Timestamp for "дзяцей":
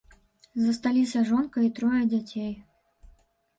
2.11-2.53